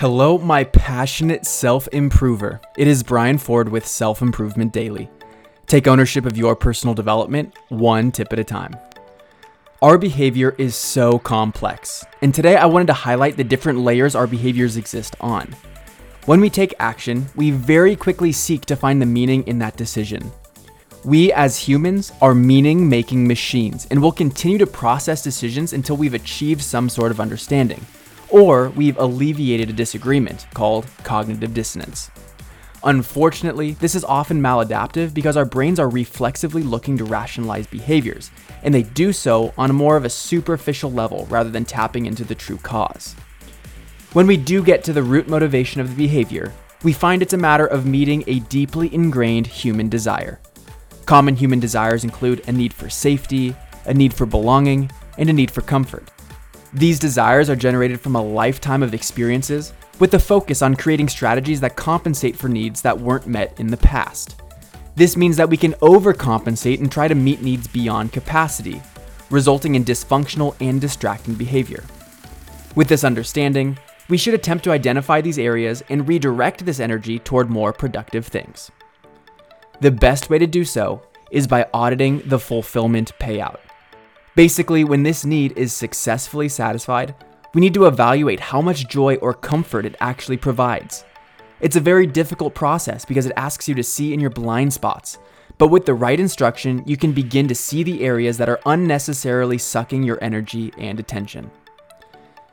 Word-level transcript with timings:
Hello, 0.00 0.38
my 0.38 0.64
passionate 0.64 1.44
self 1.44 1.86
improver. 1.92 2.58
It 2.78 2.88
is 2.88 3.02
Brian 3.02 3.36
Ford 3.36 3.68
with 3.68 3.86
Self 3.86 4.22
Improvement 4.22 4.72
Daily. 4.72 5.10
Take 5.66 5.86
ownership 5.86 6.24
of 6.24 6.38
your 6.38 6.56
personal 6.56 6.94
development 6.94 7.54
one 7.68 8.10
tip 8.10 8.32
at 8.32 8.38
a 8.38 8.44
time. 8.44 8.74
Our 9.82 9.98
behavior 9.98 10.54
is 10.56 10.74
so 10.74 11.18
complex, 11.18 12.02
and 12.22 12.34
today 12.34 12.56
I 12.56 12.64
wanted 12.64 12.86
to 12.86 12.94
highlight 12.94 13.36
the 13.36 13.44
different 13.44 13.80
layers 13.80 14.14
our 14.14 14.26
behaviors 14.26 14.78
exist 14.78 15.16
on. 15.20 15.54
When 16.24 16.40
we 16.40 16.48
take 16.48 16.72
action, 16.78 17.26
we 17.36 17.50
very 17.50 17.94
quickly 17.94 18.32
seek 18.32 18.64
to 18.64 18.76
find 18.76 19.02
the 19.02 19.06
meaning 19.06 19.46
in 19.46 19.58
that 19.58 19.76
decision. 19.76 20.32
We 21.04 21.30
as 21.34 21.58
humans 21.58 22.10
are 22.22 22.34
meaning 22.34 22.88
making 22.88 23.28
machines 23.28 23.86
and 23.90 24.00
will 24.00 24.12
continue 24.12 24.56
to 24.56 24.66
process 24.66 25.22
decisions 25.22 25.74
until 25.74 25.98
we've 25.98 26.14
achieved 26.14 26.62
some 26.62 26.88
sort 26.88 27.10
of 27.10 27.20
understanding 27.20 27.84
or 28.30 28.70
we've 28.70 28.98
alleviated 28.98 29.70
a 29.70 29.74
disagreement 29.74 30.46
called 30.54 30.86
cognitive 31.04 31.54
dissonance. 31.54 32.10
Unfortunately, 32.82 33.72
this 33.72 33.94
is 33.94 34.04
often 34.04 34.40
maladaptive 34.40 35.12
because 35.12 35.36
our 35.36 35.44
brains 35.44 35.78
are 35.78 35.90
reflexively 35.90 36.62
looking 36.62 36.96
to 36.96 37.04
rationalize 37.04 37.66
behaviors, 37.66 38.30
and 38.62 38.72
they 38.72 38.82
do 38.82 39.12
so 39.12 39.52
on 39.58 39.68
a 39.68 39.74
more 39.74 39.96
of 39.96 40.06
a 40.06 40.10
superficial 40.10 40.90
level 40.90 41.26
rather 41.28 41.50
than 41.50 41.64
tapping 41.66 42.06
into 42.06 42.24
the 42.24 42.34
true 42.34 42.56
cause. 42.56 43.14
When 44.14 44.26
we 44.26 44.38
do 44.38 44.64
get 44.64 44.82
to 44.84 44.94
the 44.94 45.02
root 45.02 45.28
motivation 45.28 45.80
of 45.80 45.90
the 45.90 45.96
behavior, 45.96 46.54
we 46.82 46.94
find 46.94 47.20
it's 47.20 47.34
a 47.34 47.38
matter 47.38 47.66
of 47.66 47.84
meeting 47.84 48.24
a 48.26 48.40
deeply 48.40 48.92
ingrained 48.94 49.46
human 49.46 49.90
desire. 49.90 50.40
Common 51.04 51.36
human 51.36 51.60
desires 51.60 52.02
include 52.02 52.48
a 52.48 52.52
need 52.52 52.72
for 52.72 52.88
safety, 52.88 53.54
a 53.84 53.92
need 53.92 54.14
for 54.14 54.24
belonging, 54.24 54.90
and 55.18 55.28
a 55.28 55.32
need 55.34 55.50
for 55.50 55.60
comfort. 55.60 56.10
These 56.72 57.00
desires 57.00 57.50
are 57.50 57.56
generated 57.56 58.00
from 58.00 58.14
a 58.14 58.22
lifetime 58.22 58.84
of 58.84 58.94
experiences 58.94 59.72
with 59.98 60.14
a 60.14 60.20
focus 60.20 60.62
on 60.62 60.76
creating 60.76 61.08
strategies 61.08 61.60
that 61.60 61.74
compensate 61.74 62.36
for 62.36 62.48
needs 62.48 62.80
that 62.82 62.98
weren't 62.98 63.26
met 63.26 63.58
in 63.58 63.66
the 63.66 63.76
past. 63.76 64.40
This 64.94 65.16
means 65.16 65.36
that 65.36 65.50
we 65.50 65.56
can 65.56 65.72
overcompensate 65.74 66.78
and 66.78 66.90
try 66.90 67.08
to 67.08 67.14
meet 67.14 67.42
needs 67.42 67.66
beyond 67.66 68.12
capacity, 68.12 68.80
resulting 69.30 69.74
in 69.74 69.84
dysfunctional 69.84 70.54
and 70.60 70.80
distracting 70.80 71.34
behavior. 71.34 71.82
With 72.76 72.86
this 72.86 73.02
understanding, 73.02 73.76
we 74.08 74.16
should 74.16 74.34
attempt 74.34 74.62
to 74.64 74.72
identify 74.72 75.20
these 75.20 75.38
areas 75.40 75.82
and 75.88 76.06
redirect 76.06 76.64
this 76.64 76.78
energy 76.78 77.18
toward 77.18 77.50
more 77.50 77.72
productive 77.72 78.26
things. 78.26 78.70
The 79.80 79.90
best 79.90 80.30
way 80.30 80.38
to 80.38 80.46
do 80.46 80.64
so 80.64 81.02
is 81.32 81.48
by 81.48 81.66
auditing 81.74 82.22
the 82.26 82.38
fulfillment 82.38 83.12
payout. 83.18 83.58
Basically, 84.36 84.84
when 84.84 85.02
this 85.02 85.24
need 85.24 85.52
is 85.56 85.72
successfully 85.72 86.48
satisfied, 86.48 87.14
we 87.52 87.60
need 87.60 87.74
to 87.74 87.86
evaluate 87.86 88.38
how 88.38 88.60
much 88.60 88.88
joy 88.88 89.16
or 89.16 89.34
comfort 89.34 89.84
it 89.84 89.96
actually 90.00 90.36
provides. 90.36 91.04
It's 91.60 91.76
a 91.76 91.80
very 91.80 92.06
difficult 92.06 92.54
process 92.54 93.04
because 93.04 93.26
it 93.26 93.32
asks 93.36 93.68
you 93.68 93.74
to 93.74 93.82
see 93.82 94.14
in 94.14 94.20
your 94.20 94.30
blind 94.30 94.72
spots, 94.72 95.18
but 95.58 95.68
with 95.68 95.84
the 95.84 95.94
right 95.94 96.18
instruction, 96.18 96.82
you 96.86 96.96
can 96.96 97.12
begin 97.12 97.48
to 97.48 97.54
see 97.54 97.82
the 97.82 98.02
areas 98.04 98.38
that 98.38 98.48
are 98.48 98.60
unnecessarily 98.66 99.58
sucking 99.58 100.04
your 100.04 100.22
energy 100.22 100.72
and 100.78 101.00
attention. 101.00 101.50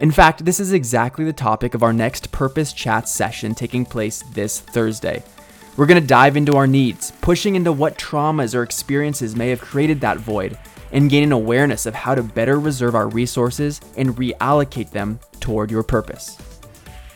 In 0.00 0.10
fact, 0.10 0.44
this 0.44 0.58
is 0.58 0.72
exactly 0.72 1.24
the 1.24 1.32
topic 1.32 1.74
of 1.74 1.82
our 1.82 1.92
next 1.92 2.32
Purpose 2.32 2.72
Chat 2.72 3.08
session 3.08 3.54
taking 3.54 3.84
place 3.84 4.22
this 4.32 4.60
Thursday. 4.60 5.22
We're 5.76 5.86
going 5.86 6.02
to 6.02 6.06
dive 6.06 6.36
into 6.36 6.56
our 6.56 6.66
needs, 6.66 7.12
pushing 7.22 7.54
into 7.54 7.72
what 7.72 7.96
traumas 7.96 8.54
or 8.54 8.62
experiences 8.64 9.36
may 9.36 9.50
have 9.50 9.60
created 9.60 10.00
that 10.00 10.18
void, 10.18 10.58
and 10.92 11.10
gain 11.10 11.22
an 11.24 11.32
awareness 11.32 11.86
of 11.86 11.94
how 11.94 12.14
to 12.14 12.22
better 12.22 12.58
reserve 12.58 12.94
our 12.94 13.08
resources 13.08 13.80
and 13.96 14.16
reallocate 14.16 14.90
them 14.90 15.18
toward 15.40 15.70
your 15.70 15.82
purpose. 15.82 16.36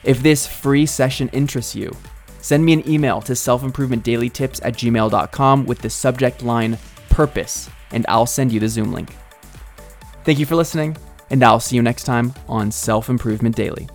If 0.02 0.22
this 0.22 0.46
free 0.46 0.86
session 0.86 1.28
interests 1.30 1.74
you, 1.74 1.94
send 2.40 2.64
me 2.64 2.74
an 2.74 2.88
email 2.88 3.20
to 3.22 3.32
selfimprovementdailytips 3.32 4.60
at 4.62 4.74
gmail.com 4.74 5.66
with 5.66 5.78
the 5.78 5.90
subject 5.90 6.42
line 6.42 6.78
purpose, 7.08 7.70
and 7.90 8.04
I'll 8.08 8.26
send 8.26 8.52
you 8.52 8.60
the 8.60 8.68
Zoom 8.68 8.92
link. 8.92 9.14
Thank 10.24 10.38
you 10.38 10.46
for 10.46 10.56
listening, 10.56 10.96
and 11.30 11.42
I'll 11.42 11.60
see 11.60 11.76
you 11.76 11.82
next 11.82 12.04
time 12.04 12.34
on 12.48 12.70
Self 12.70 13.08
Improvement 13.08 13.56
Daily. 13.56 13.88